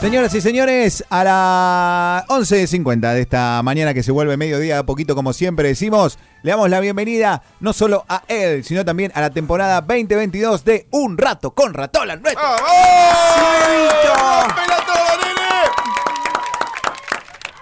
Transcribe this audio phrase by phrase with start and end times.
[0.00, 5.14] Señoras y señores, a las 11.50 de esta mañana que se vuelve mediodía, a poquito
[5.14, 9.28] como siempre decimos, le damos la bienvenida no solo a él, sino también a la
[9.28, 12.16] temporada 2022 de Un Rato con Ratola.
[12.16, 12.42] Nuestro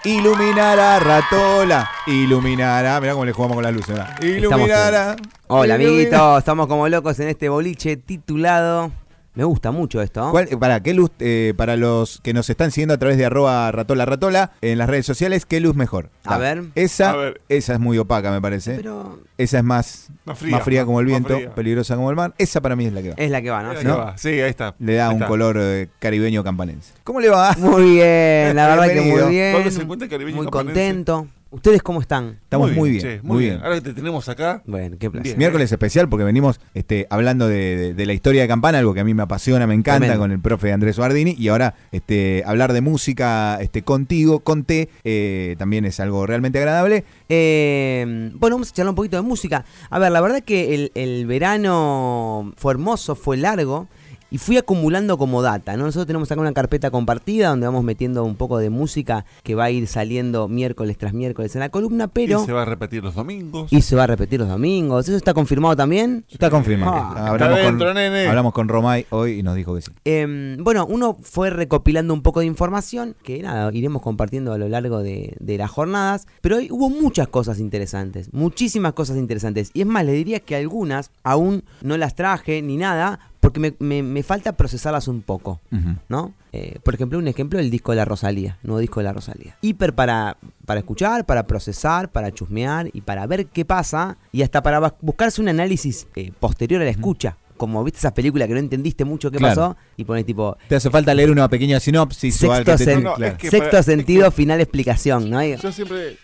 [0.05, 3.01] Iluminará Ratola, iluminará.
[3.01, 3.89] Mirá cómo le jugamos con las luces.
[3.97, 4.21] ¿verdad?
[4.23, 5.15] Iluminará.
[5.47, 6.39] Hola, amiguitos.
[6.39, 8.93] Estamos como locos en este boliche titulado.
[9.39, 10.19] Me gusta mucho esto.
[10.19, 10.31] ¿no?
[10.31, 13.71] ¿Cuál- para qué luz, eh, para los que nos están siguiendo a través de arroba
[13.71, 16.09] ratola ratola en las redes sociales, qué luz mejor?
[16.25, 16.63] A Ah, ver.
[16.75, 17.39] Esa, A ver.
[17.47, 18.75] esa es muy opaca, me parece.
[18.75, 21.55] Pero Esa es más, Más más fría, fría, como el viento, fría.
[21.55, 22.33] peligrosa como el mar.
[22.37, 23.15] Esa para mí es la que va.
[23.17, 23.73] es la que va, ¿no?
[23.79, 23.85] Sí.
[23.87, 23.97] ¿No?
[23.97, 24.17] va.
[24.17, 24.75] Sí, ahí está.
[24.77, 25.27] Le da Ahí un está.
[25.29, 26.91] color eh, caribeño campanense.
[27.05, 27.55] ¿Cómo le va?
[27.57, 29.53] Muy bien, la verdad que muy bien.
[29.53, 30.73] ¿Dónde se encuentra el caribeño Muy campanense?
[30.73, 31.27] contento.
[31.51, 32.37] ¿Ustedes cómo están?
[32.43, 33.59] Estamos muy bien, che, muy bien.
[33.63, 35.23] Ahora que te tenemos acá, Bueno, qué placer.
[35.29, 35.37] Bien.
[35.39, 38.99] Miércoles especial porque venimos este, hablando de, de- de la historia de Campana, algo que
[38.99, 40.21] a mí me apasiona, me encanta, Tremendo.
[40.21, 41.35] con el profe Andrés Guardini.
[41.39, 46.59] Y ahora este, hablar de música este, contigo, con T, eh, también es algo realmente
[46.59, 47.03] agradable.
[47.29, 49.65] Eh, bueno, vamos a charlar un poquito de música.
[49.89, 53.87] A ver, la verdad que el, el verano fue hermoso, fue largo.
[54.31, 55.85] Y fui acumulando como data, ¿no?
[55.85, 59.65] Nosotros tenemos acá una carpeta compartida donde vamos metiendo un poco de música que va
[59.65, 62.43] a ir saliendo miércoles tras miércoles en la columna, pero...
[62.43, 63.71] y se va a repetir los domingos.
[63.73, 65.07] Y se va a repetir los domingos.
[65.07, 66.25] ¿Eso está confirmado también?
[66.29, 66.93] Está confirmado.
[66.93, 68.27] Ah, hablamos, está dentro, con, nene.
[68.27, 69.91] hablamos con Romay hoy y nos dijo que sí.
[70.05, 74.69] Eh, bueno, uno fue recopilando un poco de información que nada, iremos compartiendo a lo
[74.69, 76.27] largo de, de las jornadas.
[76.41, 79.71] Pero hoy hubo muchas cosas interesantes, muchísimas cosas interesantes.
[79.73, 83.73] Y es más, le diría que algunas aún no las traje ni nada porque me,
[83.79, 85.61] me- me falta procesarlas un poco.
[86.09, 86.33] ¿no?
[86.51, 89.55] Eh, por ejemplo, un ejemplo, el disco de la Rosalía, nuevo disco de la Rosalía.
[89.61, 94.61] Hiper para, para escuchar, para procesar, para chusmear y para ver qué pasa y hasta
[94.63, 97.37] para buscarse un análisis eh, posterior a la escucha.
[97.57, 99.53] Como viste esas películas que no entendiste mucho qué Claro.
[99.55, 102.85] pasó y pones tipo Te hace falta leer una pequeña sinopsis o algo sexto, que
[102.85, 103.33] te- sen- no, claro.
[103.33, 105.43] es que sexto para- sentido, es que- final explicación, ¿no?
[105.43, 106.17] Y- Yo siempre,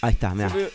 [0.00, 0.48] ahí está, mira.
[0.48, 0.72] siempre-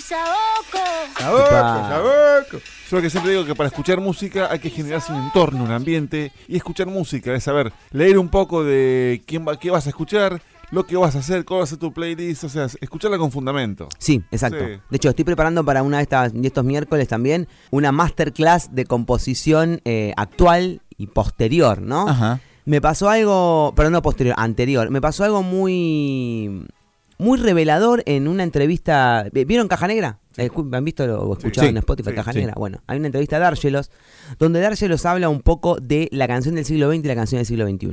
[0.00, 0.78] Saoco,
[1.14, 2.56] papi, saoco.
[2.56, 2.78] Epa.
[2.90, 6.32] Yo que siempre digo que para escuchar música hay que generarse un entorno, un ambiente
[6.48, 10.40] y escuchar música, es saber, leer un poco de quién va, qué vas a escuchar,
[10.70, 13.30] lo que vas a hacer, cuál va a ser tu playlist, o sea, escucharla con
[13.30, 13.88] fundamento.
[13.98, 14.58] Sí, exacto.
[14.58, 14.80] Sí.
[14.90, 18.84] De hecho, estoy preparando para una de, estas, de estos miércoles también una masterclass de
[18.84, 22.08] composición eh, actual y posterior, ¿no?
[22.08, 22.40] Ajá.
[22.64, 24.90] Me pasó algo, pero no posterior, anterior.
[24.90, 26.66] Me pasó algo muy
[27.18, 29.26] muy revelador en una entrevista.
[29.32, 30.20] ¿Vieron Caja Negra?
[30.36, 31.70] Escu- ¿Han visto o escuchado Sí.
[31.70, 32.32] en Spotify Sí, Caja.
[32.32, 32.54] Negra?
[32.56, 33.90] Bueno, hay una entrevista de Argelos
[34.38, 37.46] donde Argelos habla un poco de la canción del siglo XX y la canción del
[37.46, 37.88] siglo XXI.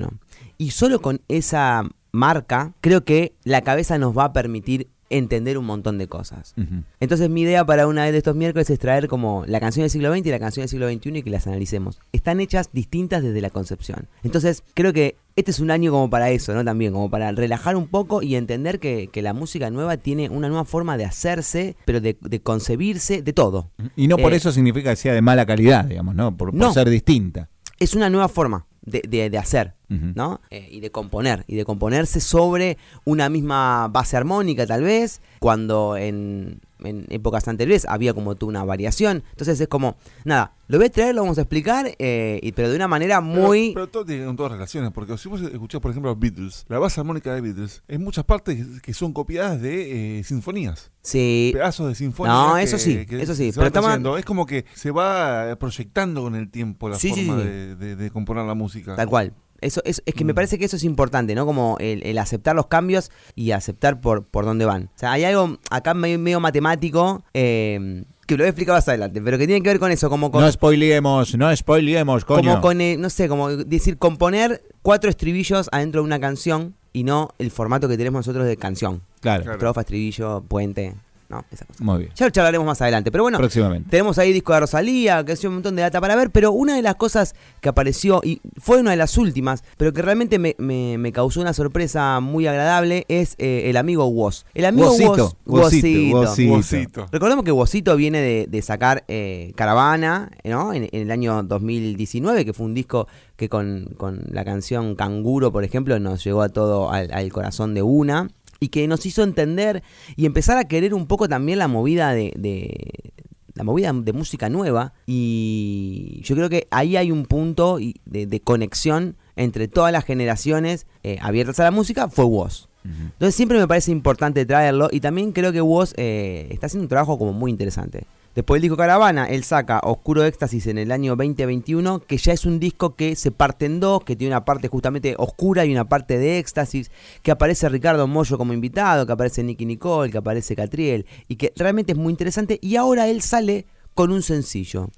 [0.59, 5.66] Y solo con esa marca, creo que la cabeza nos va a permitir entender un
[5.66, 6.56] montón de cosas.
[7.00, 9.90] Entonces mi idea para una vez de estos miércoles es traer como la canción del
[9.92, 12.00] siglo XX y la canción del siglo XXI y que las analicemos.
[12.12, 14.08] Están hechas distintas desde la concepción.
[14.24, 16.64] Entonces creo que este es un año como para eso, ¿no?
[16.64, 20.48] También como para relajar un poco y entender que, que la música nueva tiene una
[20.48, 23.70] nueva forma de hacerse, pero de, de concebirse, de todo.
[23.96, 26.36] Y no por Eh, eso significa que sea de mala calidad, digamos, ¿no?
[26.36, 26.74] Por, por No.
[26.74, 27.50] ser distinta.
[27.80, 29.73] Es una nueva forma de, de- de hacer.
[29.88, 30.41] ¿no?
[30.50, 35.96] Eh, y de componer, y de componerse sobre una misma base armónica tal vez, cuando
[35.96, 39.23] en, en épocas anteriores había como tú una variación.
[39.31, 42.69] Entonces es como, nada, lo voy a traer, lo vamos a explicar, eh, y- pero
[42.69, 43.69] de una manera muy...
[43.69, 46.79] Pero, pero todo tiene todas relaciones, porque si vos escuchás, por ejemplo, los Beatles, la
[46.79, 51.88] base armónica de Beatles, en muchas partes que son copiadas de eh, sinfonías, sí, pedazos
[51.90, 52.34] de sinfonía.
[52.34, 54.18] No, que- eso sí, que eso sí, pero haciendo.
[54.18, 57.47] Es como que se va proyectando con el tiempo la Sí, sí, forma sí.
[57.47, 58.95] De, de- de componer la música.
[58.95, 59.34] tal cual.
[59.66, 60.36] Eso, es, es que me Mm.
[60.36, 61.46] parece que eso es importante, ¿no?
[61.46, 64.84] Como el, el aceptar los cambios y aceptar por, por dónde van.
[64.96, 68.88] O sea, hay algo acá medio, medio matemático eh, que lo voy a explicar más
[68.88, 70.42] adelante, pero que tiene que ver con eso, como con...
[70.42, 72.50] No spoileemos, no spoileemos, coño.
[72.50, 77.04] Como con, eh, no sé, como decir, componer cuatro estribillos adentro de una canción y
[77.04, 79.02] no el formato que tenemos nosotros de canción.
[79.20, 79.44] Claro.
[79.44, 79.58] Claro.
[79.58, 80.96] Estrofa, estribillo, puente,
[81.35, 81.84] no, esa cosa.
[81.84, 82.12] Muy bien.
[82.16, 83.90] Ya lo charlaremos más adelante, pero bueno, Próximamente.
[83.90, 86.75] tenemos ahí disco de Rosalía, que es un montón de data para ver, pero una
[86.75, 90.56] de las cosas que apareció, y fue una de las últimas, pero que realmente me,
[90.57, 94.45] me- me causó una sorpresa muy agradable, es eh, el amigo Woz.
[94.54, 94.89] El amigo.
[94.89, 95.38] Wozito.
[95.45, 97.07] Wozito.
[97.12, 100.74] Recordemos que Wozito viene de, de sacar eh, Caravana, ¿no?
[100.74, 105.51] En, en el año 2019, que fue un disco que con, con la canción Canguro,
[105.51, 108.30] por ejemplo, nos llegó a todo al, al corazón de una.
[108.60, 109.84] Y que nos hizo entender
[110.16, 113.13] y empezar a querer un poco también la movida de, de-
[113.54, 114.94] la movida de música nueva.
[115.06, 120.88] Y yo creo que ahí hay un punto de, de conexión entre todas las generaciones
[121.04, 122.68] eh, abiertas a la música, fue Woz.
[122.86, 126.90] Entonces siempre me parece importante traerlo y también creo que Woz eh, está haciendo un
[126.90, 128.06] trabajo como muy interesante.
[128.36, 132.46] Después del disco Caravana, él saca Oscuro Éxtasis en el año 2021, que ya es
[132.46, 135.88] un disco que se parte en dos, que tiene una parte justamente oscura y una
[135.88, 136.92] parte de éxtasis,
[137.24, 141.54] que aparece Ricardo Mollo como invitado, que aparece Nicky Nicole, que aparece Catriel, y que
[141.56, 142.60] realmente es muy interesante.
[142.62, 144.90] Y ahora él sale con un sencillo.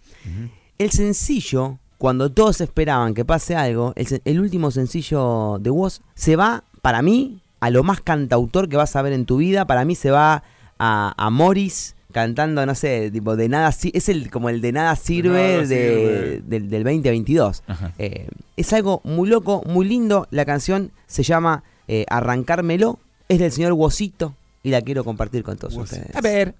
[0.80, 6.64] El sencillo, cuando todos esperaban que pase algo, el, último sencillo de Woz se va,
[6.82, 9.68] para mí, a lo más cantautor que vas a ver en tu vida.
[9.68, 10.42] Para mí se va
[10.80, 14.96] a, a Morris cantando, no sé, tipo de nada es el como el de nada
[14.96, 16.42] sirve, nada de- sirve.
[16.48, 17.64] del, del 2022.
[17.68, 17.94] Ajá.
[18.00, 20.28] Eh, es algo muy loco, muy lindo.
[20.32, 22.98] La canción se llama eh, Arrancármelo.
[23.30, 24.34] Es del señor Wosito
[24.64, 25.98] y la quiero compartir con todos Wosito.
[25.98, 26.16] ustedes.
[26.16, 26.56] A ver,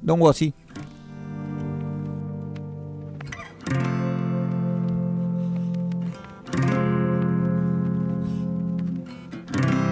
[0.00, 0.54] Don Wossi.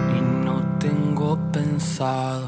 [0.09, 2.47] Y no tengo pensado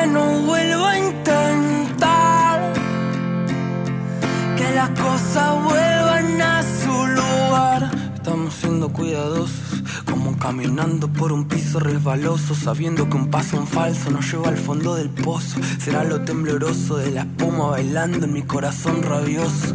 [0.00, 2.72] Que no vuelva a intentar
[4.56, 7.90] que las cosas vuelvan a su lugar.
[8.14, 14.10] Estamos siendo cuidadosos, como caminando por un piso resbaloso, sabiendo que un paso en falso
[14.10, 15.60] nos lleva al fondo del pozo.
[15.78, 19.74] Será lo tembloroso de la espuma bailando en mi corazón rabioso.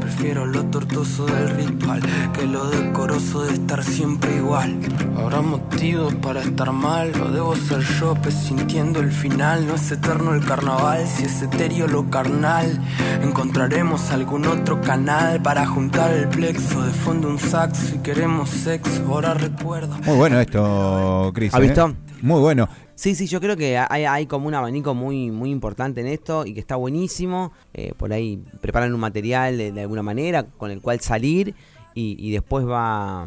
[0.00, 2.00] Prefiero lo tortuoso del ritual
[2.32, 4.78] que lo decoroso de estar siempre igual.
[5.16, 9.66] Habrá motivos para estar mal, lo debo ser yo, presintiendo el final.
[9.66, 12.80] No es eterno el carnaval, si es etéreo lo carnal.
[13.22, 19.04] Encontraremos algún otro canal para juntar el plexo de fondo un saxo y queremos sexo.
[19.08, 19.96] Ahora recuerdo.
[20.04, 21.54] Muy bueno esto, Cris.
[21.54, 21.94] ¿Ha ¿eh?
[22.24, 22.70] Muy bueno.
[22.94, 26.46] Sí, sí, yo creo que hay, hay como un abanico muy, muy importante en esto
[26.46, 27.52] y que está buenísimo.
[27.74, 31.54] Eh, por ahí preparan un material de, alguna manera con el cual salir
[31.94, 33.26] y después va,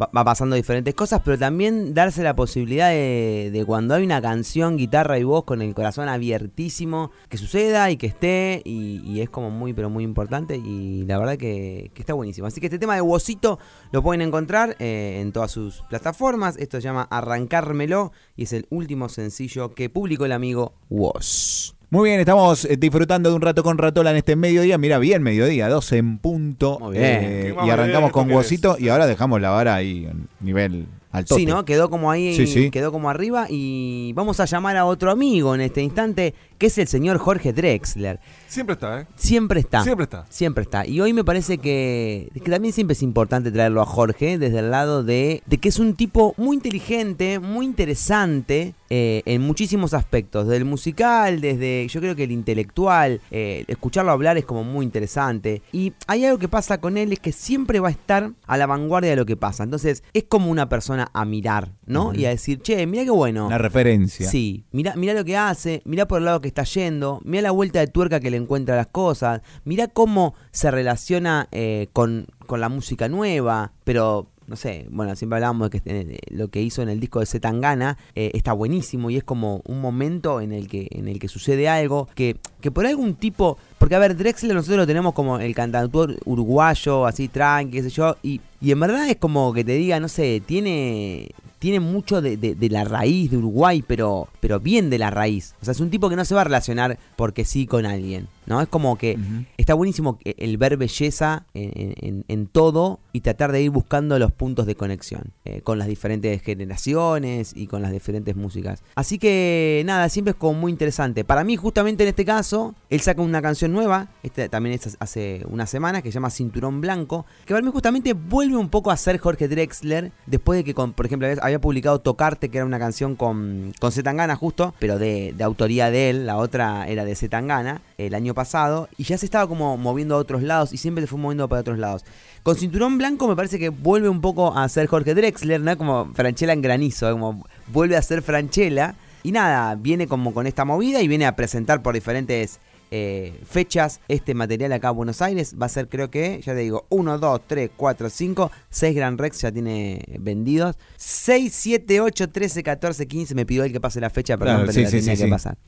[0.00, 5.18] va, pasando diferentes cosas, pero también darse la posibilidad de, cuando hay una canción, guitarra
[5.18, 9.50] y voz con el corazón abiertísimo, que suceda y que esté y, y es como
[9.50, 12.46] muy, pero muy importante y la verdad que, que está buenísimo.
[12.46, 13.58] Así que este tema de Wosito
[13.92, 16.56] lo pueden encontrar eh, en todas sus plataformas.
[16.56, 21.77] Esto se llama Arrancármelo y es el último sencillo que publicó el amigo Woz.
[21.90, 24.76] Muy bien, estamos eh, disfrutando de un rato con Ratola en este mediodía.
[24.76, 26.78] Mira, bien mediodía, 12 en punto.
[26.80, 27.04] Muy bien.
[27.06, 28.30] Eh, ¿Qué y arrancamos con?
[28.30, 31.34] Wosito y ahora dejamos la vara ahí en nivel alto.
[31.36, 31.64] Sí, ¿no?
[31.64, 32.70] Quedó como ahí, Sí, sí.
[32.70, 36.78] quedó como arriba y vamos a llamar a otro amigo en este instante, que es
[36.78, 38.20] el señor Jorge Drexler.
[38.48, 39.06] Siempre está, ¿eh?
[39.16, 39.82] Siempre está.
[39.82, 40.26] Siempre está.
[40.28, 40.86] Siempre está.
[40.86, 44.70] Y hoy me parece que, que también siempre es importante traerlo a Jorge desde el
[44.70, 50.46] lado de, de que es un tipo muy inteligente, muy interesante eh, en muchísimos aspectos.
[50.46, 54.84] Desde el musical, desde yo creo que el intelectual, eh, escucharlo hablar es como muy
[54.84, 55.62] interesante.
[55.72, 58.66] Y hay algo que pasa con él, es que siempre va a estar a la
[58.66, 59.62] vanguardia de lo que pasa.
[59.62, 62.14] Entonces es como una persona a mirar, ¿no?
[62.14, 63.46] Y a decir, che, mira qué bueno.
[63.46, 64.28] Una referencia.
[64.28, 67.50] Sí, mira, mira lo que hace, mira por el lado que está yendo, mira la
[67.50, 72.26] vuelta de tuerca que le encuentra a las cosas, mira cómo se relaciona eh, con,
[72.46, 76.62] con la música nueva, pero no sé, bueno, siempre hablábamos de que eh, lo que
[76.62, 80.52] hizo en el disco de Zetangana eh, está buenísimo y es como un momento en
[80.52, 84.16] el que, en el que sucede algo que, que por algún tipo, porque a ver,
[84.16, 88.72] Drexler nosotros lo tenemos como el cantautor uruguayo, así tranqui, qué sé yo, y, y
[88.72, 91.28] en verdad es como que te diga, no sé, tiene
[91.58, 95.54] tiene mucho de, de- de la raíz de Uruguay, pero, pero bien de la raíz.
[95.60, 98.28] O sea, es un tipo que no se va a relacionar porque sí con alguien,
[98.46, 98.60] ¿no?
[98.60, 99.18] Es como que
[99.56, 104.18] está buenísimo el ver belleza en, en- en- en todo y tratar de ir buscando
[104.18, 108.82] los puntos de conexión eh, con las diferentes generaciones y con las diferentes músicas.
[108.94, 111.24] Así que nada, siempre es como muy interesante.
[111.24, 115.42] Para mí, justamente en este caso, él saca una canción nueva, este también es hace
[115.48, 118.96] unas semanas, que se llama Cinturón Blanco, que para mí justamente vuelve un poco a
[118.96, 122.78] ser Jorge Drexler, después de que, con, por ejemplo, había publicado Tocarte, que era una
[122.78, 127.14] canción con, con Zetangana justo, pero de, de autoría de él, la otra era de
[127.14, 131.02] Zetangana, el año pasado, y ya se estaba como moviendo a otros lados y siempre
[131.02, 132.04] se fue moviendo para otros lados.
[132.42, 135.76] Con Cinturón Blanco me parece que vuelve un poco a ser Jorge Drexler, ¿no?
[135.76, 138.94] Como Franchella en granizo, como vuelve a ser Franchella.
[139.22, 144.00] Y nada, viene como con esta movida y viene a presentar por diferentes eh, fechas
[144.08, 145.54] este material acá en Buenos Aires.
[145.60, 149.20] Va a ser, creo que, ya te digo, 1, 2, 3, 4, 5, 6 Grand
[149.20, 150.76] Rex ya tiene vendidos.
[150.96, 153.34] 6, 7, 8, 13, 14, 15.
[153.34, 155.24] Me pidió él que pase la fecha, perdón, Claro, pero sí, la sí, tenía sí,
[155.24, 155.58] que pasar.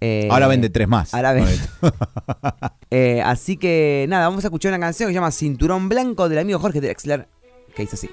[0.00, 1.14] Eh, Ahora vende tres más.
[1.14, 1.52] Ahora vende.
[2.90, 6.38] Eh, así que nada, vamos a escuchar una canción que se llama Cinturón Blanco del
[6.38, 7.28] amigo Jorge Drexler,
[7.76, 8.08] que dice así.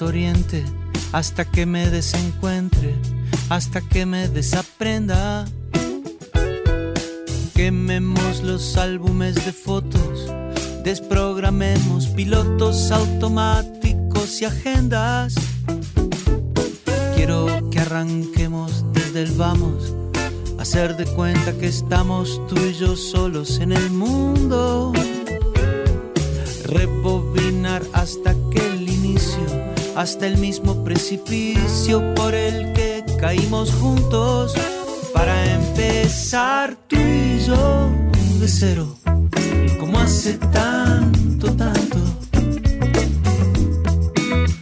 [0.00, 0.64] Desoriente,
[1.12, 2.96] hasta que me desencuentre,
[3.50, 5.44] hasta que me desaprenda.
[7.54, 10.32] Quememos los álbumes de fotos,
[10.84, 15.34] desprogramemos pilotos automáticos y agendas.
[17.14, 19.94] Quiero que arranquemos desde el vamos,
[20.58, 24.94] hacer de cuenta que estamos tú y yo solos en el mundo
[26.70, 29.69] rebobinar hasta que el inicio,
[30.00, 34.54] hasta el mismo precipicio por el que caímos juntos,
[35.12, 37.90] para empezar tú y yo
[38.40, 38.96] de cero,
[39.78, 41.98] como hace tanto, tanto,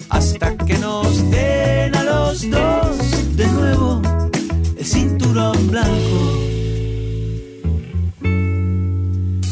[0.09, 4.03] hasta que nos den a los dos de nuevo
[4.77, 6.19] el cinturón blanco.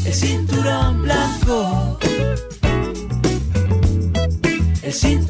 [0.03, 1.97] El cinturón blanco.
[4.83, 5.26] El cinturón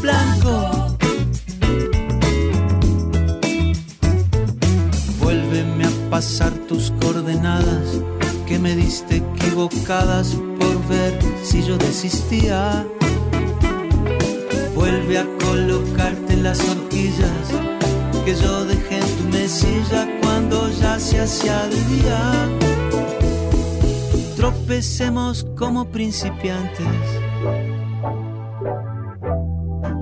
[0.00, 0.96] blanco.
[5.20, 8.00] Vuélveme a pasar tus coordenadas
[8.46, 12.86] que me diste equivocadas por ver si yo desistía.
[14.74, 17.46] Vuelve a colocarte las horquillas
[18.24, 22.20] que yo dejé en tu mesilla cuando ya se hacía de día.
[24.36, 27.25] Tropecemos como principiantes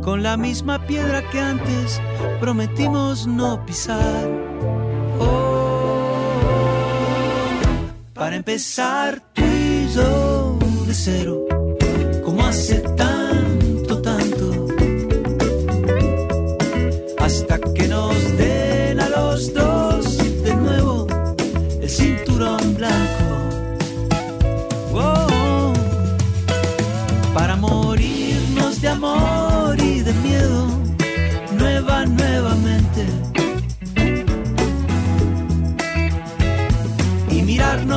[0.05, 2.01] con la misma piedra que antes
[2.39, 4.29] prometimos no pisar.
[5.19, 6.21] Oh,
[8.13, 11.44] para empezar tú y yo de cero,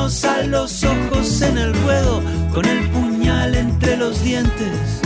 [0.08, 2.22] a los ojos en el ruedo,
[2.54, 4.97] con el puñal entre los dientes.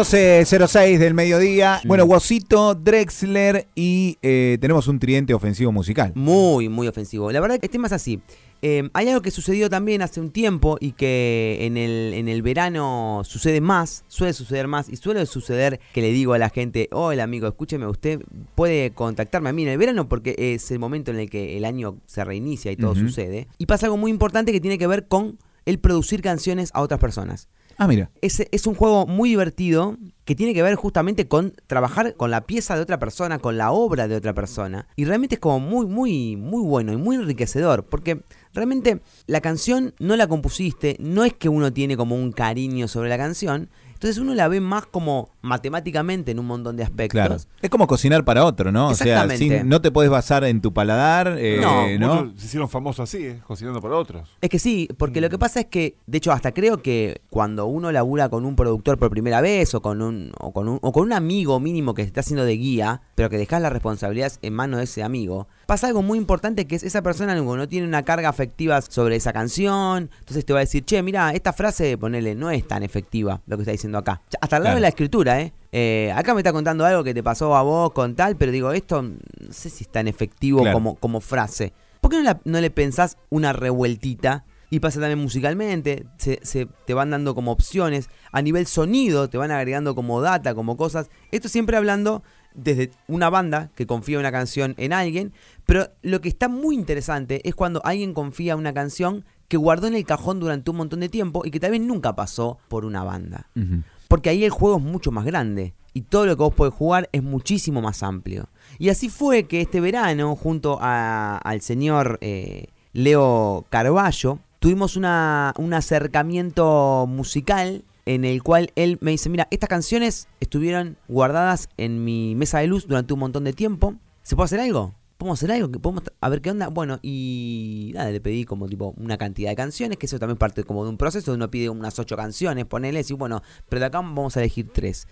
[0.00, 1.82] 12.06 del mediodía.
[1.84, 6.12] Bueno, Guasito, Drexler y eh, tenemos un tridente ofensivo musical.
[6.14, 7.30] Muy, muy ofensivo.
[7.30, 8.18] La verdad que el tema es así.
[8.62, 12.40] Eh, hay algo que sucedió también hace un tiempo y que en el, en el
[12.40, 16.88] verano sucede más, suele suceder más y suele suceder que le digo a la gente,
[16.92, 18.22] hola amigo, escúcheme, usted
[18.54, 21.66] puede contactarme a mí en el verano porque es el momento en el que el
[21.66, 23.48] año se reinicia y todo sucede.
[23.58, 27.00] Y pasa algo muy importante que tiene que ver con el producir canciones a otras
[27.00, 27.50] personas.
[27.80, 28.10] Ah, mira.
[28.20, 29.96] Es, es un juego muy divertido
[30.26, 33.72] que tiene que ver justamente con trabajar con la pieza de otra persona, con la
[33.72, 34.86] obra de otra persona.
[34.96, 37.86] Y realmente es como muy, muy, muy bueno y muy enriquecedor.
[37.86, 38.22] Porque
[38.52, 43.08] realmente la canción no la compusiste, no es que uno tiene como un cariño sobre
[43.08, 43.70] la canción.
[43.94, 47.12] Entonces uno la ve más como matemáticamente en un montón de aspectos.
[47.18, 47.36] Claro.
[47.62, 48.88] Es como cocinar para otro, ¿no?
[48.88, 52.32] O sea, sin- no te puedes basar en tu paladar, eh, No, ¿no?
[52.36, 53.40] Se hicieron famosos así, ¿eh?
[53.46, 54.28] cocinando para otros.
[54.40, 57.66] Es que sí, porque lo que pasa es que, de hecho, hasta creo que cuando
[57.66, 60.92] uno labura con un productor por primera vez o con un, o con un, o
[60.92, 64.38] con un amigo mínimo que se está haciendo de guía, pero que dejas las responsabilidades
[64.42, 67.86] en manos de ese amigo, pasa algo muy importante que es esa persona no tiene
[67.86, 71.96] una carga afectiva sobre esa canción, entonces te va a decir, che, mira, esta frase,
[71.98, 74.20] ponele, no es tan efectiva lo que está diciendo acá.
[74.40, 74.74] Hasta al lado Claro.
[74.76, 75.52] de la escritura, ¿eh?
[75.72, 78.72] Eh, Acá me está contando algo que te pasó a vos con tal, pero digo,
[78.72, 79.16] esto no
[79.50, 80.74] sé si es tan efectivo Claro.
[80.74, 81.72] como, como frase.
[82.00, 84.44] ¿Por qué no, la- no le pensás una revueltita?
[84.72, 88.08] Y pasa también musicalmente, se, se- te van dando como opciones.
[88.32, 91.10] A nivel sonido, te van agregando como data, como cosas.
[91.32, 92.22] Esto siempre hablando
[92.54, 95.32] desde una banda que confía una canción en alguien.
[95.66, 99.94] Pero lo que está muy interesante es cuando alguien confía una canción que guardó en
[99.96, 103.02] el cajón durante un montón de tiempo y que tal vez nunca pasó por una
[103.02, 103.48] banda.
[103.56, 103.82] Ujú.
[104.10, 105.72] Porque ahí el juego es mucho más grande.
[105.94, 108.48] Y todo lo que vos podés jugar es muchísimo más amplio.
[108.76, 115.72] Y así fue que este verano, junto al señor eh, Leo Carballo, tuvimos una, un
[115.74, 122.34] acercamiento musical en el cual él me dice, mira, estas canciones estuvieron guardadas en mi
[122.34, 123.94] mesa de luz durante un montón de tiempo.
[124.24, 124.92] ¿Se puede hacer algo?
[125.20, 125.70] ¿Podemos hacer algo?
[125.70, 126.68] ¿Que ¿Podemos a ver qué onda?
[126.68, 130.64] Bueno, y nada, le pedí como tipo una cantidad de canciones, que eso también parte
[130.64, 133.98] como de un proceso, uno pide unas ocho canciones, ponele, y bueno, pero de acá
[133.98, 135.08] vamos a elegir tres.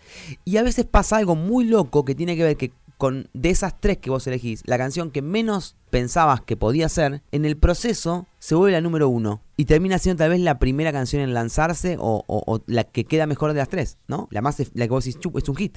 [0.47, 3.79] Y a veces pasa algo muy loco que tiene que ver que con de esas
[3.83, 8.27] tres que vos elegís, la canción que menos pensabas que podía ser, en el proceso
[8.41, 9.43] se vuelve la número uno.
[9.57, 13.05] Y termina siendo tal vez la primera canción en lanzarse o, o- o la que
[13.05, 14.29] queda mejor de las tres, ¿no?
[14.31, 15.77] La más la que vos decís, "Chup, es un hit.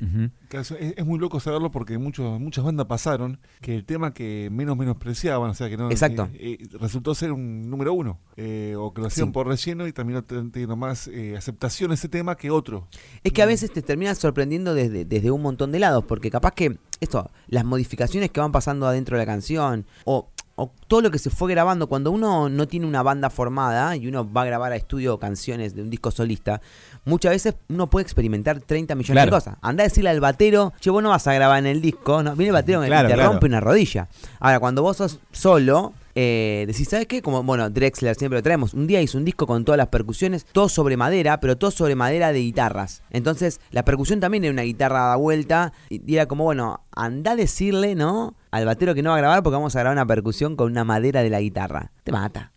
[0.49, 4.49] Claro, Es, es muy loco saberlo porque muchos, muchas bandas pasaron que el tema que
[4.51, 6.29] menos menospreciaban, o sea, que no Exacto.
[6.31, 9.33] que, eh, resultó ser un número uno, eh, o que lo hacían Sí.
[9.33, 12.87] por relleno y terminó ten- teniendo más eh, aceptación ese tema que otro.
[13.23, 16.51] Es que a veces te terminas sorprendiendo desde, desde un montón de lados, porque capaz
[16.51, 21.09] que esto, las modificaciones que van pasando adentro de la canción, o, o todo lo
[21.11, 24.45] que se fue grabando, cuando uno no tiene una banda formada y uno va a
[24.45, 26.61] grabar a estudio canciones de un disco solista,
[27.05, 29.31] muchas veces uno puede experimentar 30 millones Claro.
[29.31, 29.55] de cosas.
[29.61, 32.35] Anda a decirle al batero, che, vos no vas a grabar en el disco, ¿no?
[32.35, 33.29] Viene el batero y Claro, te claro.
[33.31, 34.07] rompe una rodilla.
[34.39, 37.21] Ahora, cuando vos sos solo, eh, decís, ¿sabes qué?
[37.21, 38.73] Como, bueno, Drexler siempre lo traemos.
[38.73, 41.95] Un día hizo un disco con todas las percusiones, todo sobre madera, pero todo sobre
[41.95, 43.01] madera de guitarras.
[43.11, 45.71] Entonces, la percusión también era una guitarra dada vuelta.
[45.89, 48.35] Y y era como, bueno, anda a decirle, ¿no?
[48.51, 50.83] Al batero que no va a grabar porque vamos a grabar una percusión con una
[50.83, 51.91] madera de la guitarra.
[52.03, 52.51] Te mata.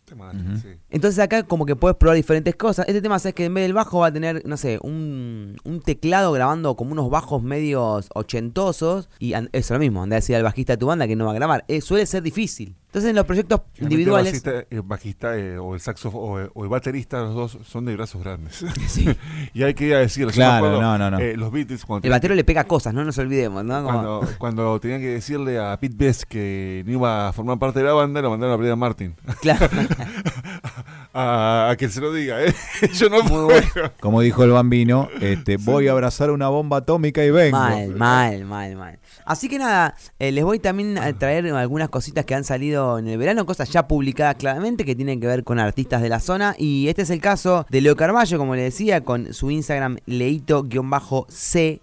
[0.60, 0.68] Sí.
[0.90, 2.86] Entonces acá como que puedes probar diferentes cosas.
[2.88, 5.80] Este tema, sabes que en vez del bajo va a tener, no sé, un, un
[5.80, 9.08] teclado grabando como unos bajos medios ochentosos.
[9.18, 11.32] Y es lo mismo, anda a decir al bajista de tu banda que no va
[11.32, 11.64] a grabar.
[11.68, 12.76] Eh, suele ser difícil.
[12.94, 14.32] Entonces en los proyectos individuales...
[14.34, 17.86] El bajista, el bajista, eh, o el saxo o, o el baterista, los dos son
[17.86, 18.64] de brazos grandes.
[18.86, 19.08] Sí.
[19.54, 21.18] y hay que ir a me Claro, no, no, no.
[21.18, 23.82] eh, los Beatles, cuando, El batero le pega cosas, no nos olvidemos, ¿no?
[23.82, 27.80] Como- cuando, cuando tenían que decirle a Pete Best que no iba a formar parte
[27.80, 29.16] de la banda, lo mandaron a Brian Martin.
[29.40, 29.66] Claro.
[31.14, 32.54] a, a que se lo diga, ¿eh?
[32.94, 33.44] Yo no Muy puedo.
[33.46, 33.92] bueno.
[34.00, 37.58] Como dijo el bambino, este, voy a abrazar una bomba atómica y vengo.
[37.58, 38.98] Mal, mal, mal, mal.
[39.26, 43.08] Así que nada, eh, les voy también a traer algunas cositas que han salido en
[43.08, 46.54] el verano, cosas ya publicadas claramente que tienen que ver con artistas de la zona.
[46.58, 51.80] Y este es el caso de Leo Carballo, como le decía, con su Instagram leito-cce,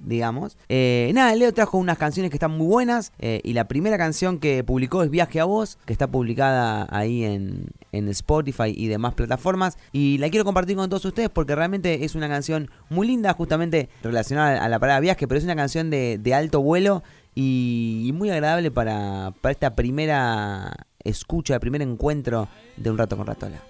[0.00, 0.58] digamos.
[0.68, 3.12] Eh, nada, Leo trajo unas canciones que están muy buenas.
[3.18, 7.24] eh, y la primera canción que publicó es Viaje a Vos, que está publicada ahí
[7.24, 9.78] en, en Spotify y demás plataformas.
[9.92, 13.88] Y la quiero compartir con todos ustedes porque realmente es una canción muy linda, justamente
[14.02, 18.12] relacionada a la palabra viaje, pero es una canción de, de alto vuelo y, y
[18.12, 23.62] muy agradable para, para esta primera escucha, el primer encuentro de un rato con Ratola.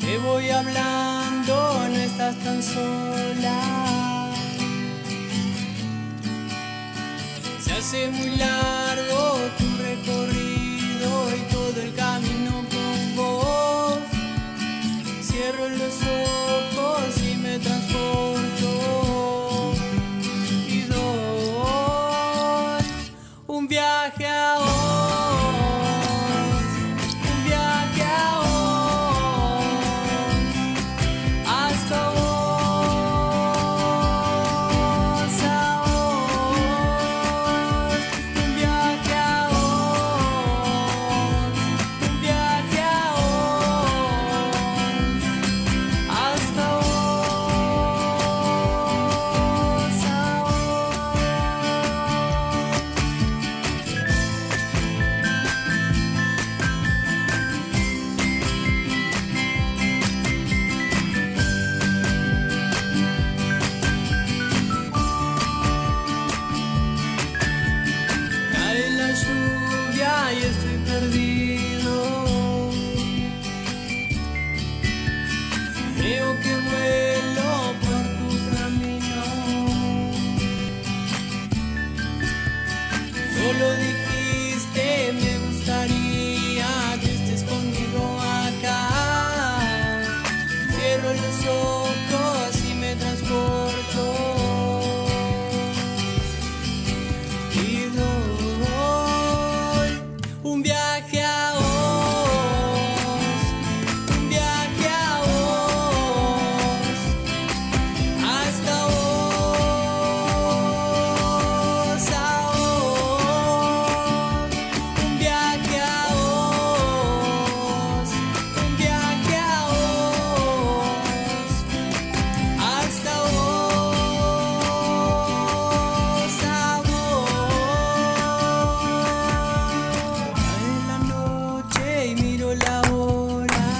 [0.00, 4.30] Te voy hablando, no estás tan sola.
[7.60, 13.98] Se hace muy largo tu recorrido y todo el camino con vos.
[15.22, 16.01] Cierro los
[17.66, 17.91] ojos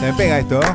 [0.03, 0.61] Se me pega esto.
[0.61, 0.67] ¿eh?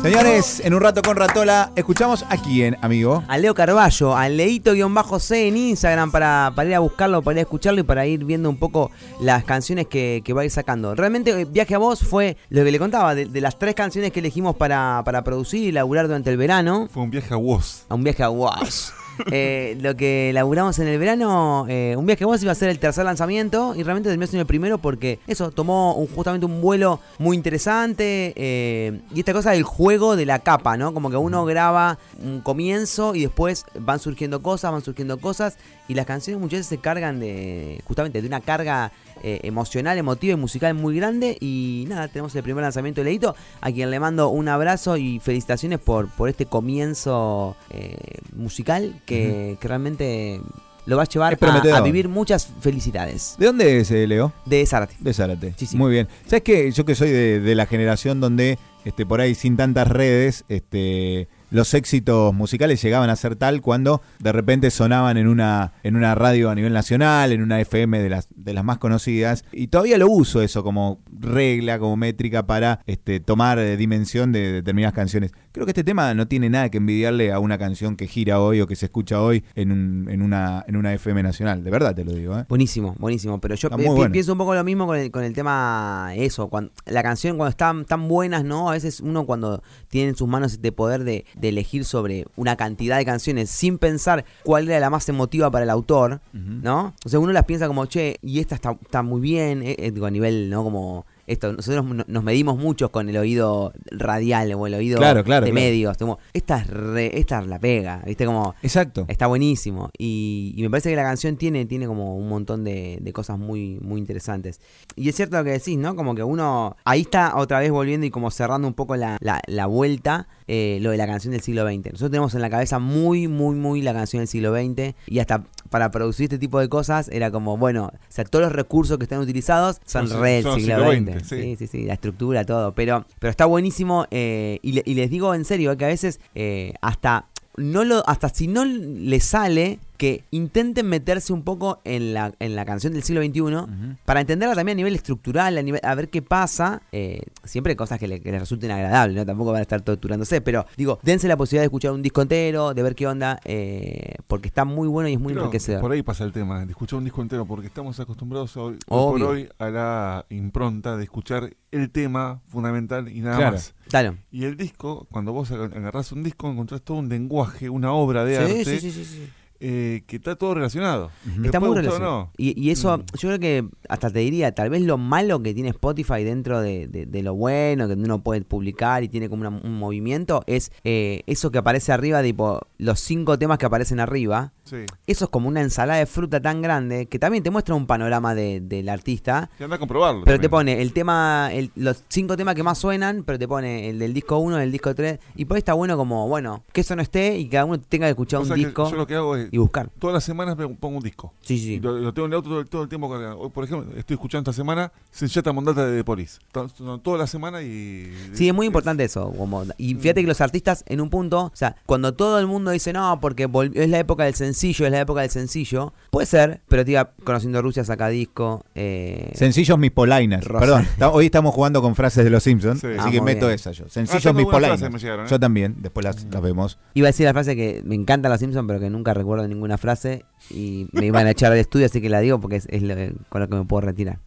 [0.00, 3.22] Señores, en un rato con Ratola, escuchamos a quién, amigo.
[3.28, 7.42] A Leo Carballo, a Leito-C en Instagram para, para ir a buscarlo, para ir a
[7.42, 10.94] escucharlo y para ir viendo un poco las canciones que, que va a ir sacando.
[10.94, 14.12] Realmente eh, Viaje a Vos fue lo que le contaba, de, de las tres canciones
[14.12, 16.88] que elegimos para, para producir y laburar durante el verano.
[16.90, 17.82] Fue un viaje a Woz.
[17.90, 18.94] A un viaje a Woz.
[19.30, 22.78] Eh, lo que laburamos en el verano, eh, un viaje Woz iba a ser el
[22.78, 26.98] tercer lanzamiento y realmente terminó siendo el primero porque eso, tomó un- justamente un vuelo
[27.18, 30.92] muy interesante eh, y esta cosa del juego de la capa, ¿no?
[30.94, 35.56] Como que uno graba un comienzo y después van surgiendo cosas, van surgiendo cosas
[35.88, 38.92] y las canciones muchas veces se cargan de justamente de una carga
[39.22, 43.34] eh, emocional, emotiva y musical muy grande y nada, tenemos el primer lanzamiento de Leito,
[43.60, 47.96] a quien le mando un abrazo y felicitaciones por, por este comienzo eh,
[48.36, 50.40] musical que, que realmente
[50.84, 53.36] lo va a llevar a, a vivir muchas felicidades.
[53.38, 54.32] ¿De dónde es, eh, Leo?
[54.44, 54.96] De Zárate.
[54.98, 55.54] De Zárate.
[55.56, 55.76] Sí, sí.
[55.76, 56.08] Muy bien.
[56.26, 56.70] ¿Sabes qué?
[56.72, 61.28] Yo que soy de, de la generación donde este, por ahí sin tantas redes, este,
[61.52, 66.14] los éxitos musicales llegaban a ser tal cuando de repente sonaban en una, en una
[66.14, 69.44] radio a nivel nacional, en una FM de las, de las más conocidas.
[69.52, 74.50] Y todavía lo uso eso como regla, como métrica para este, tomar eh, dimensión de
[74.50, 75.32] determinadas canciones.
[75.52, 78.60] Creo que este tema no tiene nada que envidiarle a una canción que gira hoy
[78.62, 81.62] o que se escucha hoy en, un- en, una, en una FM nacional.
[81.62, 82.38] De verdad te lo digo.
[82.38, 82.44] ¿eh?
[82.48, 83.40] Buenísimo, buenísimo.
[83.40, 84.10] Pero yo pi- bueno.
[84.12, 86.48] pienso un poco lo mismo con el, con el tema eso.
[86.48, 88.70] Cuando, la canción cuando están tan buenas, ¿no?
[88.70, 92.56] A veces uno cuando tiene en sus manos este poder de, de elegir sobre una
[92.56, 96.94] cantidad de canciones sin pensar cuál era la más emotiva para el autor, ¿no?
[97.04, 99.90] O sea, uno las piensa como, che, y esta está, está muy bien, eh, eh,
[99.90, 100.62] digo, a nivel, ¿no?
[100.64, 105.22] Como esto, nosotros no- nos medimos mucho con el oído radial o el oído Claro,
[105.24, 105.64] claro, de claro.
[105.66, 105.96] medios.
[105.96, 108.26] Como, esta es re- esta es la pega, ¿viste?
[108.26, 109.04] Como, Exacto.
[109.08, 109.90] Está buenísimo.
[109.98, 113.38] Y, y me parece que la canción tiene, tiene como un montón de, de cosas
[113.38, 114.60] muy, muy interesantes.
[114.96, 115.94] Y es cierto lo que decís, ¿no?
[115.96, 116.76] Como que uno.
[116.84, 120.28] Ahí está otra vez volviendo y como cerrando un poco la, la, la vuelta.
[120.48, 121.92] eh, lo de la canción del siglo XX.
[121.92, 124.94] Nosotros tenemos en la cabeza muy, muy, muy la canción del siglo XX.
[125.06, 128.52] Y hasta para producir este tipo de cosas era como, bueno, o sea, todos los
[128.52, 131.28] recursos que están utilizados son Son- re del son siglo, XX.
[131.28, 131.56] Sí.
[131.56, 132.72] sí, sí, la estructura, todo.
[132.74, 134.06] Pero, pero está buenísimo.
[134.12, 137.84] eh, y, le- y les digo en serio eh, que a veces eh, hasta no
[137.84, 142.64] lo, hasta si no le sale, que intenten meterse un poco en la, en la
[142.64, 146.22] canción del siglo XXI para entenderla también a nivel estructural, a, nivel, a ver qué
[146.22, 146.82] pasa.
[146.90, 149.24] eh, siempre cosas que, le- que les resulten agradables, ¿no?
[149.24, 152.74] Tampoco van a estar torturándose, pero digo, dense la posibilidad de escuchar un disco entero,
[152.74, 155.80] de ver qué onda, eh, porque está muy bueno y es muy Creo enriquecedor.
[155.80, 159.20] por ahí pasa el tema, de escuchar un disco entero, porque estamos acostumbrados hoy, hoy
[159.20, 163.52] por hoy a la impronta de escuchar el tema fundamental y nada Claro.
[163.52, 163.74] más.
[163.88, 164.16] Claro.
[164.32, 168.24] Y el disco, cuando vos ag- agarrás un disco, encontrás todo un lenguaje, una obra
[168.24, 169.28] de Sí, arte sí, sí, sí, sí.
[169.64, 171.10] Eh, que está todo relacionado.
[171.44, 172.22] Está muy relacionado.
[172.24, 172.30] no.
[172.36, 173.02] Y, y eso, Mm.
[173.16, 176.88] yo creo que hasta te diría, tal vez lo malo que tiene Spotify dentro de,
[176.88, 180.72] de- de lo bueno, que uno puede publicar y tiene como una- un movimiento, es
[180.82, 184.52] eh, eso que aparece arriba, tipo los cinco temas que aparecen arriba.
[184.72, 184.86] Sí.
[185.06, 188.34] Eso es como una ensalada de fruta tan grande que también te muestra un panorama
[188.34, 189.50] de- del artista.
[189.60, 190.22] Y anda a comprobarlo.
[190.24, 193.90] Pero te pone el tema, el- los cinco temas que más suenan, pero te pone
[193.90, 195.18] el del disco 1, el disco 3.
[195.36, 198.06] Y por ahí está bueno como, bueno, que eso no esté y cada uno tenga
[198.06, 199.90] que escuchar O un que disco Yo lo que hago es, y buscar.
[199.98, 201.34] todas las semanas me pongo un disco.
[201.42, 201.78] Sí, sí.
[201.78, 203.08] Lo, lo tengo en el auto todo, todo el tiempo.
[203.08, 206.38] Hoy, por ejemplo, estoy escuchando esta semana Senjata Mondata de The Police.
[206.50, 208.10] Toda la semana y...
[208.32, 209.30] Sí, es muy importante eso.
[209.36, 212.70] Como, y fíjate que los artistas en un punto, o sea, cuando todo el mundo
[212.70, 216.60] dice no, porque es la época del sencillo, es la época del sencillo, puede ser,
[216.68, 218.64] pero tía, conociendo Rusia saca disco.
[218.74, 220.44] Eh, Sencillos mis polainas.
[220.46, 222.86] Perdón, hoy estamos jugando con frases de los Simpsons, Sí.
[222.86, 223.56] así Ah, que meto bien.
[223.56, 223.84] esa yo.
[223.86, 224.80] Ah, Sencillos mis polainas.
[225.02, 225.28] llegaron, ¿eh?
[225.28, 226.78] Yo también, después las, las vemos.
[226.94, 229.78] iba a decir la frase que me encanta los Simpsons, pero que nunca recuerdo ninguna
[229.78, 232.82] frase y me iban a echar del estudio, así que la digo porque es, es
[232.82, 232.94] lo-
[233.28, 234.20] con lo que me puedo retirar.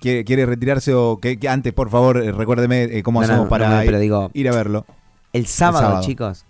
[0.00, 3.44] ¿Quiere, quiere retirarse o que, que antes, por favor, eh, recuérdeme eh, cómo No, hacemos
[3.44, 4.84] no, para no, ir, pero digo, ir a verlo?
[5.32, 6.04] El sábado, sábado.
[6.06, 6.44] chicos,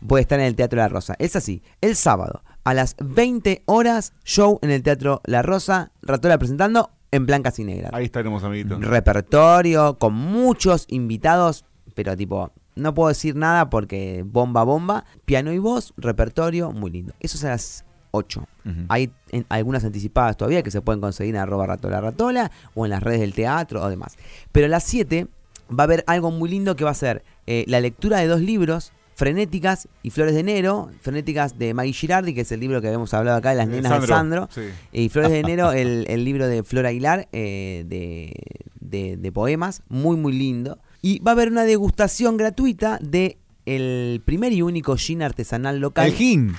[0.00, 1.16] voy a estar en el Teatro La Rosa.
[1.18, 6.38] Es así, el sábado, a las 20 horas, show en el Teatro La Rosa, Ratola
[6.38, 7.92] presentando en blancas y negras.
[7.94, 8.80] Ahí estaremos, amiguitos.
[8.80, 15.58] Repertorio, con muchos invitados, pero tipo, no puedo decir nada porque bomba, bomba, piano y
[15.58, 17.14] voz, repertorio, muy lindo.
[17.20, 18.46] Eso es a las 8.
[18.64, 18.74] Ujú.
[18.88, 22.90] Hay en- algunas anticipadas todavía que se pueden conseguir en arroba ratola ratola o en
[22.90, 24.16] las redes del teatro o demás.
[24.52, 25.28] Pero a las 7
[25.70, 28.40] va a haber algo muy lindo que va a ser eh, la lectura de dos
[28.40, 28.92] libros.
[29.14, 33.14] Frenéticas y Flores de Enero, Frenéticas de Maggie Girardi, que es el libro que habíamos
[33.14, 34.62] hablado acá de las nenas de Sandro, Sí.
[34.92, 38.34] y Flores de Enero, el, el libro de Flora Aguilar, eh, de,
[38.80, 40.78] de- de poemas, muy muy lindo.
[41.02, 46.06] Y va a haber una degustación gratuita de el primer y único gin artesanal local.
[46.08, 46.54] El Gin.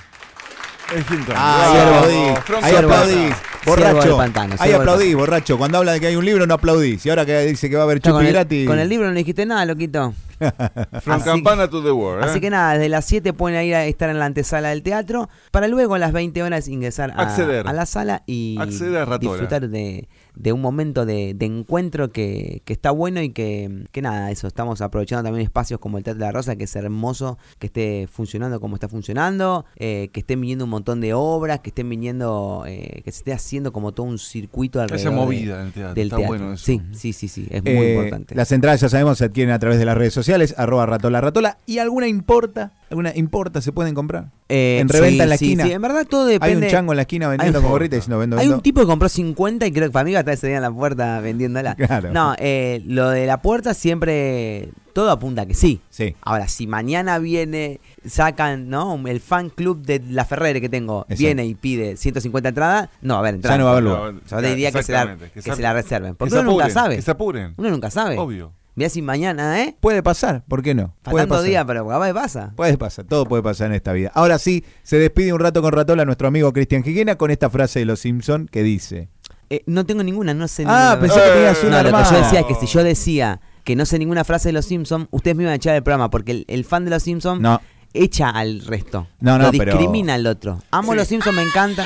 [0.94, 1.34] El Hilton.
[1.36, 3.34] Ah, Bravo, ahí aplaudís,
[3.66, 4.16] Borracho.
[4.16, 5.58] pantano, Ahí aplaudís, borracho.
[5.58, 7.04] Cuando habla de que hay un libro, no aplaudís.
[7.06, 8.66] Y ahora que dice que va a haber chupi Con el, gratis.
[8.66, 10.14] con el libro no dijiste nada, loquito.
[11.00, 12.22] From Así- Campana to the World.
[12.24, 12.28] ¿eh?
[12.28, 15.30] Así que nada, desde las 7 pueden ir a estar en la antesala del teatro
[15.50, 17.66] para luego a las 20 horas ingresar a, Acceder.
[17.66, 19.18] a la sala y Acceder a Ratola.
[19.32, 24.02] disfrutar de, de un momento de, de encuentro que, que está bueno y que, que
[24.02, 27.38] nada, eso, estamos aprovechando también espacios como el Teatro de la Rosa, que es hermoso
[27.58, 31.70] que esté funcionando como está funcionando, eh, que estén viniendo un montón de obras, que
[31.70, 35.66] estén viniendo, eh, que se esté haciendo como todo un circuito alrededor de- movida en
[35.68, 35.94] el teatro.
[35.94, 36.36] del Está teatro.
[36.38, 36.64] bueno eso.
[36.64, 38.34] Sí, sí, sí, sí, es muy Eh, importante.
[38.34, 41.58] Las entradas, ya sabemos, se adquieren a través de las redes sociales, arroba ratola ratola.
[41.66, 42.72] ¿Y alguna importa?
[42.90, 44.30] ¿Alguna importa se pueden comprar?
[44.48, 45.64] Eh, en reventa sí, en la sí, esquina.
[45.64, 46.66] sí, en verdad todo Hay depende.
[46.66, 48.56] un chango en la esquina vendiendo Hay- con gorrita diciendo vendo, Hay vendo.
[48.56, 50.56] un tipo que compró 50 y creo que para mí va a estar ese día
[50.56, 51.74] en la puerta vendiéndola.
[51.86, 52.12] Claro.
[52.12, 55.82] No, eh, lo de la puerta siempre todo apunta a que sí.
[55.90, 56.16] Sí.
[56.22, 58.98] Ahora, si mañana viene, sacan, ¿no?
[59.06, 61.18] El fan club de la Ferrere que tengo, Exacto.
[61.18, 63.58] viene y pide 150 entradas, no va a haber entradas.
[63.58, 64.14] Ya no va a haber No, lugar.
[64.30, 66.12] Yo te diría que se, la, exactamente, que se- la reserven.
[66.12, 66.96] que Porque se uno nunca apuren, sabe.
[66.96, 67.54] Que se apuren.
[67.58, 68.16] Uno nunca sabe.
[68.18, 68.52] Obvio.
[68.74, 69.76] Mirá si mañana, ¿eh?
[69.80, 70.94] Puede pasar, ¿por qué no?
[71.02, 72.52] Faltando días, pero capaz que pasa.
[72.56, 74.10] Puede pasar, todo puede pasar en esta vida.
[74.14, 77.80] Ahora sí, se despide un rato con Ratola nuestro amigo Cristian Giguena con esta frase
[77.80, 79.08] de los Simpson que dice.
[79.48, 81.00] Eh, no tengo ninguna, no sé Ah, ninguna.
[81.00, 83.76] pensé que tenías una No, lo que yo decía es que si yo decía que
[83.76, 86.30] no sé ninguna frase de los Simpsons, ustedes me iban a echar del programa porque
[86.32, 87.60] el, el fan de los Simpsons No,
[87.92, 89.08] echa al resto.
[89.20, 90.62] No, no, lo pero- discrimina al otro.
[90.70, 90.98] Amo Sí.
[90.98, 91.84] los Simpsons, me encanta.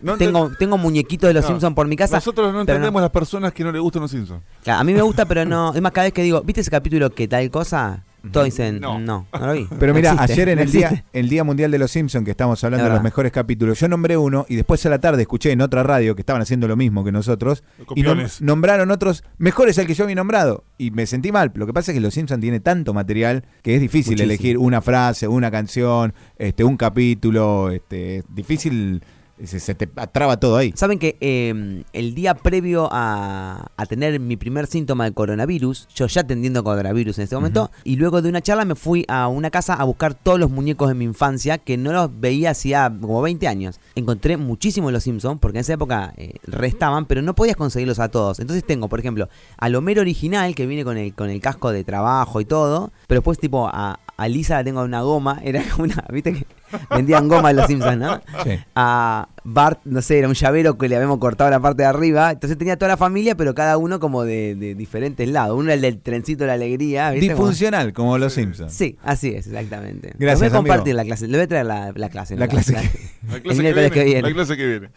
[0.00, 1.48] No tengo, tengo muñequitos de los No.
[1.48, 2.16] Simpsons por mi casa.
[2.18, 4.42] Nosotros no entendemos las personas que no les gustan los Simpsons.
[4.62, 5.72] Claro, a mí me gusta, pero no.
[5.74, 8.03] Es más, cada vez que digo, ¿viste ese capítulo que tal cosa?
[8.32, 9.26] Todos dicen, no, No.
[9.32, 9.68] no, lo vi.
[9.78, 12.24] pero No mira, existe, ayer en no el día, el día mundial de los Simpsons
[12.24, 15.22] que estamos hablando de los mejores capítulos, yo nombré uno y después a la tarde
[15.22, 17.62] escuché en otra radio que estaban haciendo lo mismo que nosotros
[17.94, 21.52] y nom- nombraron otros mejores al que yo había nombrado y me sentí mal.
[21.54, 24.24] Lo que pasa es que los Simpsons tiene tanto material que es difícil Muchísimo.
[24.32, 29.02] elegir una frase, una canción, este, un capítulo, este, es difícil,
[29.42, 30.72] se, se te traba todo ahí.
[30.76, 36.06] Saben que eh, el día previo a, a tener mi primer síntoma de coronavirus, yo
[36.06, 39.50] ya atendiendo coronavirus en ese momento, y luego de una charla me fui a una
[39.50, 43.20] casa a buscar todos los muñecos de mi infancia que no los veía hacía como
[43.22, 43.80] 20 años.
[43.94, 48.08] Encontré muchísimos los Simpsons, porque en esa época eh, restaban, pero no podías conseguirlos a
[48.08, 48.40] todos.
[48.40, 51.84] Entonces tengo, por ejemplo, al Homero original que viene con el, con el casco de
[51.84, 55.62] trabajo y todo, pero después tipo a, a Lisa la tengo en una goma, era
[55.78, 56.46] una, viste que
[56.90, 58.20] vendían goma en los Simpsons, ¿no?
[58.44, 58.58] Sí.
[58.74, 62.30] a Bart, no sé, era un llavero que le habíamos cortado la parte de arriba.
[62.32, 65.54] Entonces tenía toda la familia, pero cada uno como de, de diferentes lados.
[65.58, 67.10] Uno era el del trencito de la alegría.
[67.10, 67.26] ¿viste?
[67.34, 68.72] Como- Disfuncional, como los Simpsons.
[68.72, 70.12] Sí, así es, exactamente.
[70.18, 70.56] Gracias, Le voy a amigo.
[70.58, 71.28] compartir la clase.
[71.28, 72.36] Le voy a traer la, la clase.
[72.36, 74.22] La clase La clase, que viene, que viene.
[74.22, 74.88] la clase que viene.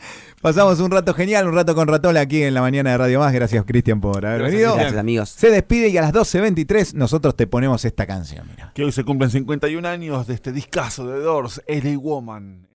[0.42, 3.34] Pasamos un rato genial, un rato con Ratola aquí en la mañana de Radio Más.
[3.34, 4.76] Gracias, Cristian, por haber Gracias, venido.
[4.76, 5.30] Gracias, amigos.
[5.30, 8.48] Se despide y a las 12.23 nosotros te ponemos esta canción.
[8.50, 8.72] Mira.
[8.74, 12.64] Que hoy se cumplen 51 años de este discazo de Doors, LA Woman.